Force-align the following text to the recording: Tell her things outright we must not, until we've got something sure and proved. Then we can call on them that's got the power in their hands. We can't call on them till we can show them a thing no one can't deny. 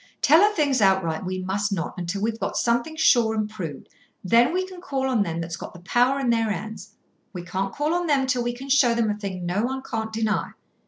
Tell 0.23 0.41
her 0.41 0.51
things 0.55 0.81
outright 0.81 1.23
we 1.27 1.37
must 1.37 1.71
not, 1.71 1.93
until 1.95 2.23
we've 2.23 2.39
got 2.39 2.57
something 2.57 2.95
sure 2.95 3.35
and 3.35 3.47
proved. 3.47 3.87
Then 4.23 4.51
we 4.51 4.65
can 4.65 4.81
call 4.81 5.07
on 5.07 5.21
them 5.21 5.39
that's 5.41 5.57
got 5.57 5.75
the 5.75 5.79
power 5.81 6.19
in 6.19 6.31
their 6.31 6.49
hands. 6.49 6.95
We 7.33 7.43
can't 7.43 7.71
call 7.71 7.93
on 7.93 8.07
them 8.07 8.25
till 8.25 8.41
we 8.41 8.53
can 8.53 8.67
show 8.67 8.95
them 8.95 9.11
a 9.11 9.15
thing 9.15 9.45
no 9.45 9.61
one 9.61 9.83
can't 9.83 10.11
deny. 10.11 10.53